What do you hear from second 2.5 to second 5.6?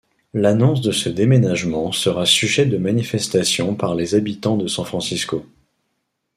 de manifestations par les habitants de San Francisco.